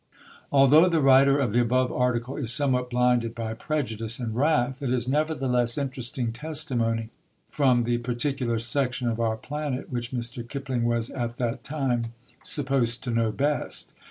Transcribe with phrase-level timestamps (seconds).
[0.51, 4.91] Although the writer of the above article is somewhat blinded by prejudice and wrath, it
[4.91, 7.11] is, nevertheless, interesting testimony
[7.51, 10.41] from the particular section of our planet which Mr.
[10.49, 13.93] Kipling was at that time supposed to know best.